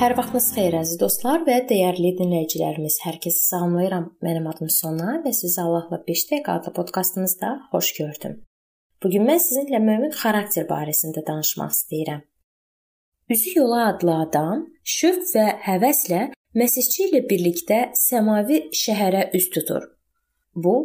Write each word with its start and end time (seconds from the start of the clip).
Hər 0.00 0.14
vaxtınız 0.16 0.44
xeyir 0.54 0.74
əziz 0.78 0.96
dostlar 0.96 1.42
və 1.44 1.58
dəyərli 1.68 2.14
dinləyicilərimiz. 2.16 2.94
Hər 3.04 3.18
kəsi 3.20 3.42
salamlayıram. 3.50 4.06
Mənim 4.24 4.46
adım 4.48 4.70
Sona 4.72 5.18
və 5.20 5.32
sizi 5.36 5.60
Allahla 5.60 5.98
5 6.06 6.22
dəqiqə 6.30 6.54
adlı 6.54 6.72
podkastımızda 6.78 7.50
xoş 7.68 7.90
gördüm. 7.98 8.38
Bu 9.02 9.10
gün 9.12 9.28
mən 9.28 9.42
sizinlə 9.44 9.76
mömin 9.84 10.14
xarakter 10.16 10.64
barəsində 10.70 11.20
danışmaq 11.26 11.76
istəyirəm. 11.76 12.24
Üzü 13.36 13.52
yola 13.58 13.82
adlı 13.90 14.16
adam 14.24 14.64
şövq 14.96 15.34
və 15.34 15.46
həvəslə 15.66 16.22
məsihçi 16.62 17.10
ilə 17.10 17.20
birlikdə 17.28 17.82
səmavi 18.06 18.62
şəhərə 18.82 19.26
üz 19.36 19.50
tutur. 19.52 19.84
Bu 20.56 20.76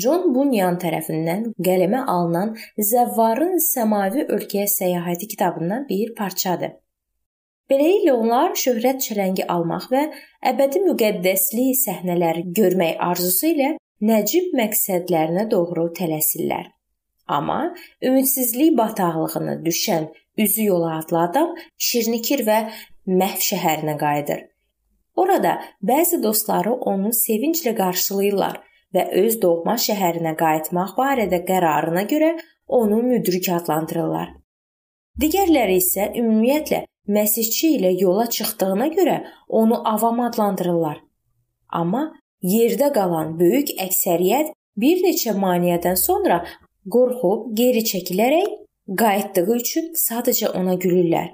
John 0.00 0.30
Bunyan 0.32 0.80
tərəfindən 0.80 1.50
qələmə 1.60 2.06
alınan 2.08 2.56
Zəvvarın 2.80 3.60
səmavi 3.60 4.30
ölkəyə 4.32 4.64
səyahəti 4.80 5.28
kitabından 5.36 5.84
bir 5.92 6.14
parçadır. 6.16 6.78
Beləliklə 7.70 8.12
onlar 8.14 8.56
şöhrət 8.58 9.04
çələngi 9.06 9.46
almaq 9.54 9.88
və 9.92 10.02
əbədi 10.50 10.82
müqəddəslik 10.86 11.78
səhnələri 11.78 12.44
görmək 12.58 12.98
arzusu 13.10 13.52
ilə 13.54 13.70
nəcib 14.02 14.54
məqsədlərinə 14.58 15.46
doğru 15.50 15.86
tələsirlər. 15.98 16.66
Amma 17.28 17.60
ümidsizlik 18.02 18.74
bataqlığına 18.78 19.60
düşən 19.66 20.08
üzü 20.42 20.64
yola 20.64 20.98
adlı 20.98 21.20
adam 21.22 21.54
Şirnikir 21.78 22.42
və 22.48 22.58
Məhv 23.06 23.40
şəhərinə 23.46 23.96
qayıdır. 23.98 24.42
Orada 25.16 25.56
bəzi 25.82 26.22
dostları 26.22 26.72
onu 26.92 27.10
sevinclə 27.16 27.74
qarşılayırlar 27.78 28.60
və 28.94 29.08
öz 29.22 29.40
doğma 29.42 29.78
şəhərinə 29.86 30.34
qayıtmaq 30.42 30.94
barədə 30.98 31.42
qərarına 31.48 32.04
görə 32.12 32.32
onu 32.68 33.02
müdrik 33.02 33.48
adlandırırlar. 33.52 34.32
Digərləri 35.22 35.76
isə 35.82 36.08
ümumiyyətlə 36.16 36.86
Məsihçi 37.08 37.76
ilə 37.76 37.90
yola 38.00 38.26
çıxdığına 38.30 38.86
görə 38.86 39.16
onu 39.48 39.88
avam 39.88 40.20
adlandırırlar. 40.20 40.98
Amma 41.68 42.12
yerdə 42.42 42.92
qalan 42.94 43.38
böyük 43.38 43.74
əksəriyyət 43.86 44.52
bir 44.76 45.02
neçə 45.04 45.34
maneədən 45.34 45.98
sonra 45.98 46.44
qorxub 46.94 47.52
geri 47.58 47.82
çəkilərək 47.90 48.50
qayıtdığı 48.98 49.56
üçün 49.56 49.92
sadəcə 49.98 50.52
ona 50.58 50.74
gülürlər. 50.74 51.32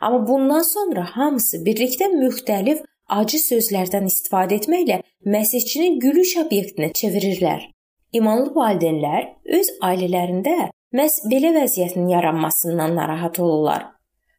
Amma 0.00 0.26
bundan 0.28 0.62
sonra 0.62 1.04
hamısı 1.16 1.62
birlikdə 1.66 2.10
müxtəlif 2.14 2.82
acı 3.08 3.38
sözlərdən 3.42 4.08
istifadə 4.10 4.58
etməklə 4.60 5.00
məsihçini 5.34 5.98
gülüş 6.02 6.36
obyektinə 6.42 6.90
çevirirlər. 7.00 7.62
İmanlı 8.12 8.50
valideynlər 8.56 9.28
öz 9.58 9.70
ailələrində 9.84 10.56
məhz 10.96 11.22
belə 11.30 11.54
vəziyyətin 11.56 12.08
yaranmasından 12.08 12.96
narahat 12.96 13.40
olurlar. 13.40 13.97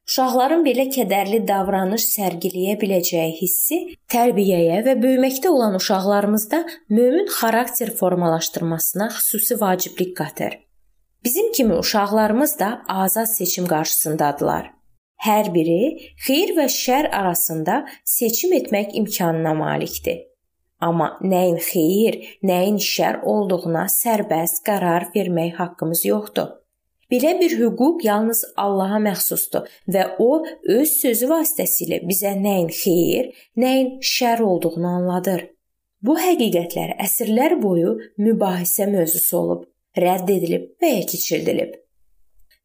Uşaqların 0.09 0.63
belə 0.65 0.88
kədərli 0.89 1.38
davranış 1.45 2.02
sərgiləyə 2.15 2.79
biləcəyi 2.81 3.33
hissi 3.38 3.75
tərbiyəyə 4.09 4.79
və 4.88 4.95
böyüməkdə 5.03 5.52
olan 5.53 5.75
uşaqlarımızda 5.77 6.63
mömin 6.89 7.27
xarakter 7.29 7.91
formalaşdırmasına 7.99 9.07
xüsusi 9.17 9.59
vaciblik 9.61 10.15
qatır. 10.17 10.55
Bizim 11.23 11.52
kimi 11.52 11.75
uşaqlarımız 11.77 12.59
da 12.59 12.81
azad 12.87 13.30
seçim 13.30 13.67
qarşısındadılar. 13.69 14.71
Hər 15.27 15.53
biri 15.53 15.83
xeyir 16.25 16.55
və 16.57 16.65
şər 16.73 17.11
arasında 17.13 17.85
seçim 18.05 18.55
etmək 18.57 18.97
imkanına 19.03 19.53
malikdir. 19.53 20.23
Amma 20.81 21.19
nəyin 21.21 21.61
xeyir, 21.61 22.17
nəyin 22.41 22.81
şər 22.81 23.21
olduğuna 23.21 23.85
sərbəst 23.93 24.65
qərar 24.65 25.11
vermək 25.13 25.61
haqqımız 25.61 26.05
yoxdur. 26.09 26.58
Belə 27.11 27.39
bir 27.39 27.55
hüquq 27.57 28.03
yalnız 28.05 28.43
Allaha 28.57 28.99
məxsusdur 29.02 29.70
və 29.93 30.03
o 30.21 30.43
öz 30.77 30.92
sözü 31.02 31.30
vasitəsilə 31.31 32.03
bizə 32.09 32.36
nəyin 32.37 32.70
xeyir, 32.81 33.31
nəyin 33.58 33.95
şər 34.14 34.43
olduğunu 34.45 34.92
anladır. 34.97 35.47
Bu 36.05 36.15
həqiqətlər 36.21 36.93
əsrlər 37.05 37.58
boyu 37.64 37.97
mübahisə 38.17 38.86
mövzusu 38.92 39.37
olub, 39.37 39.65
rədd 39.97 40.30
edilib 40.37 40.70
və 40.81 40.93
ya 40.93 41.08
keçirdilib. 41.11 41.73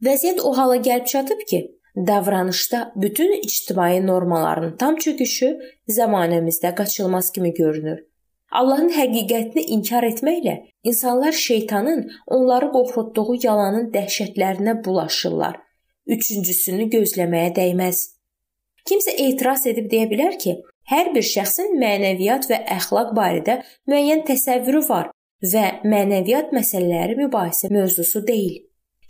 Vəziyyət 0.04 0.44
o 0.44 0.52
hala 0.58 0.76
gəlib 0.76 1.08
çatıb 1.08 1.40
ki, 1.48 1.60
davranışda 1.96 2.92
bütün 2.96 3.32
ictimai 3.40 4.06
normaların 4.06 4.76
tam 4.76 4.96
çöküşü 4.96 5.50
zəmanəmizdə 5.88 6.74
qaçılmaz 6.74 7.32
kimi 7.32 7.54
görünür. 7.54 8.04
Allahın 8.54 8.92
həqiqətini 8.94 9.64
inkar 9.76 10.04
etməklə 10.06 10.54
insanlar 10.86 11.32
şeytanın 11.32 12.04
onları 12.36 12.68
qorxutduğu 12.76 13.38
yalanın 13.42 13.88
dəhşətlərinə 13.96 14.76
bulaşırlar. 14.84 15.56
Üçüncüsünü 16.06 16.86
gözləməyə 16.92 17.50
dəyməz. 17.56 18.02
Kimsə 18.86 19.16
etiraz 19.26 19.66
edib 19.66 19.90
deyə 19.90 20.06
bilər 20.12 20.38
ki, 20.38 20.58
hər 20.92 21.10
bir 21.16 21.26
şəxsin 21.26 21.74
mənəviyyat 21.80 22.46
və 22.50 22.60
əxlaq 22.76 23.10
barədə 23.18 23.58
müəyyən 23.90 24.22
təsəvvürü 24.28 24.84
var 24.88 25.10
və 25.54 25.64
mənəviyyat 25.82 26.54
məsələləri 26.54 27.18
mübahisə 27.24 27.72
mövzusu 27.74 28.22
deyil. 28.28 28.60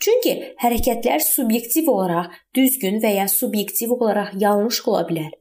Çünki 0.01 0.35
hərəkətlər 0.63 1.21
subyektiv 1.27 1.89
olaraq 1.93 2.33
düzgün 2.57 3.01
və 3.05 3.17
ya 3.19 3.29
subyektiv 3.29 3.93
olaraq 3.99 4.35
yanlış 4.41 4.81
ola 4.89 5.05
bilər. 5.11 5.33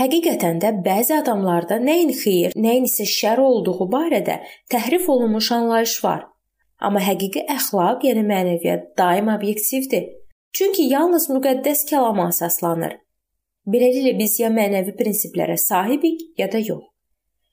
Həqiqətən 0.00 0.60
də 0.62 0.70
bəzi 0.84 1.12
adamlarda 1.18 1.76
nəyin 1.82 2.12
xeyir, 2.16 2.54
nəyin 2.56 2.86
isə 2.88 3.04
şər 3.08 3.42
olduğu 3.44 3.88
barədə 3.92 4.38
təhrif 4.72 5.08
olunmuş 5.12 5.50
anlayış 5.58 5.96
var. 6.04 6.22
Amma 6.80 7.02
həqiqi 7.04 7.44
əxlaq, 7.56 8.06
yəni 8.08 8.22
mənəviyyat 8.30 8.86
daim 8.98 9.28
obyektivdir. 9.34 10.08
Çünki 10.56 10.88
yalnız 10.94 11.28
müqəddəs 11.34 11.84
kəlama 11.90 12.30
əsaslanır. 12.32 12.96
Beləliklə 13.72 14.16
biz 14.18 14.38
ya 14.40 14.48
mənəvi 14.50 14.96
prinsiplərə 14.98 15.58
sahibik, 15.60 16.24
ya 16.40 16.48
da 16.52 16.58
yox. 16.58 16.88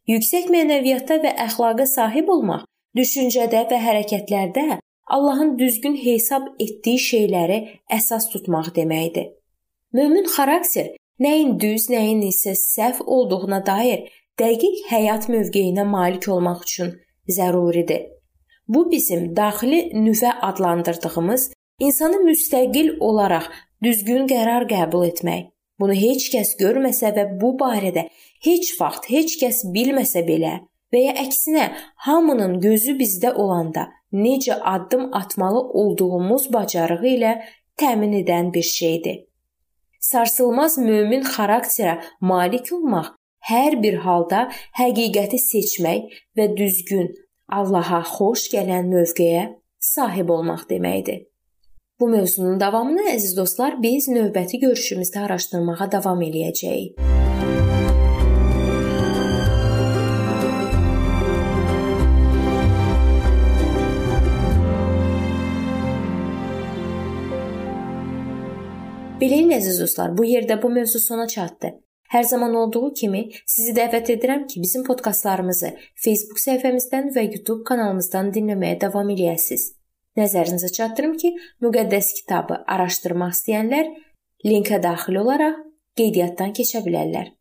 Yüksək 0.09 0.47
mənəviyyata 0.49 1.19
və 1.23 1.35
əxlaqa 1.45 1.85
sahib 1.85 2.31
olmaq 2.33 2.63
düşüncədə 2.97 3.65
və 3.69 3.77
hərəkətlərdə 3.83 4.79
Allahın 5.15 5.51
düzgün 5.59 5.97
hesab 6.01 6.47
etdiyi 6.63 7.03
şeyləri 7.03 7.59
əsas 7.97 8.29
tutmaq 8.31 8.71
deməkdir. 8.77 9.29
Mömin 9.93 10.25
xarakter 10.35 10.95
nəyin 11.23 11.57
düz, 11.59 11.89
nəyin 11.91 12.21
isə 12.29 12.55
səhv 12.55 13.03
olduğuna 13.05 13.59
dair 13.65 14.07
dəqiq 14.39 14.85
həyat 14.91 15.27
mövqeyinə 15.33 15.85
malik 15.85 16.27
olmaq 16.31 16.63
üçün 16.65 16.95
zəruridir. 17.37 18.07
Bu 18.67 18.85
bizim 18.91 19.35
daxili 19.35 19.81
nüvə 20.05 20.31
adlandırdığımız 20.49 21.51
insanı 21.79 22.23
müstəqil 22.29 22.97
olaraq 22.99 23.49
düzgün 23.83 24.27
qərar 24.31 24.67
qəbul 24.69 25.07
etmək. 25.11 25.47
Bunu 25.79 25.95
heç 25.95 26.27
kəs 26.33 26.55
görməsə 26.59 27.13
və 27.15 27.25
bu 27.41 27.53
barədə 27.59 28.09
heç 28.47 28.73
vaxt 28.79 29.07
heç 29.13 29.37
kəs 29.41 29.63
bilməsə 29.75 30.25
belə 30.27 30.57
və 30.93 31.05
ya 31.05 31.13
əksinə 31.23 31.69
hamının 32.07 32.59
gözü 32.63 32.97
bizdə 32.99 33.31
olanda 33.43 33.87
necə 34.25 34.59
addım 34.73 35.09
atmalı 35.21 35.61
olduğumuz 35.81 36.49
bacarığı 36.53 37.09
ilə 37.15 37.33
təmin 37.79 38.15
edən 38.21 38.53
bir 38.53 38.67
şeydir 38.75 39.28
sarsılmaz 39.99 40.77
mömin 40.77 41.23
xarakterə 41.23 41.99
malik 42.21 42.71
olmaq 42.73 43.13
hər 43.49 43.79
bir 43.83 44.01
halda 44.05 44.47
həqiqəti 44.79 45.39
seçmək 45.45 46.19
və 46.37 46.51
düzgün, 46.57 47.09
Allaha 47.49 48.03
xoş 48.05 48.49
gələn 48.53 48.91
mövqeyə 48.93 49.47
sahib 49.81 50.29
olmaq 50.29 50.67
deməkdir. 50.69 51.23
Bu 51.99 52.07
mövzunun 52.07 52.59
davamını 52.59 53.09
əziz 53.15 53.35
dostlar 53.37 53.79
biz 53.81 54.07
növbəti 54.07 54.61
görüşümüzdə 54.61 55.25
araşdırmağa 55.25 55.91
davam 55.97 56.21
eləyəcəyik. 56.23 57.01
Beləliklə 69.19 69.57
əziz 69.59 69.81
dostlar, 69.81 70.13
bu 70.15 70.23
yerdə 70.23 70.55
bu 70.63 70.69
mövzu 70.71 70.99
sona 71.03 71.25
çatdı. 71.27 71.73
Hər 72.13 72.23
zaman 72.23 72.53
olduğu 72.55 72.93
kimi 72.99 73.23
sizi 73.43 73.73
dəvət 73.75 74.13
edirəm 74.13 74.45
ki, 74.47 74.61
bizim 74.63 74.85
podkastlarımızı 74.87 75.73
Facebook 76.03 76.39
səhifəmizdən 76.39 77.11
və 77.17 77.25
YouTube 77.25 77.65
kanalımızdan 77.67 78.31
dinləməyə 78.37 78.77
davam 78.85 79.11
eləyəsiniz. 79.11 79.65
Nəzərinizə 80.17 80.71
çatdırım 80.77 81.17
ki, 81.21 81.33
müqəddəs 81.65 82.13
kitabı 82.21 82.61
araşdırmaq 82.75 83.35
istəyənlər 83.35 83.91
linkə 84.47 84.79
daxil 84.87 85.19
olaraq 85.21 85.59
qeydiyyatdan 85.99 86.55
keçə 86.55 86.81
bilərlər. 86.87 87.33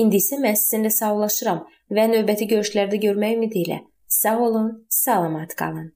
İndi 0.00 0.22
isə 0.24 0.40
mən 0.40 0.56
sizinlə 0.56 0.94
sağollaşıram 0.96 1.60
və 1.92 2.08
növbəti 2.14 2.48
görüşlərdə 2.56 3.04
görmək 3.04 3.36
ümidi 3.36 3.62
ilə. 3.66 3.78
Sağ 4.08 4.38
olun, 4.48 4.72
salamat 4.88 5.54
qalın. 5.60 5.92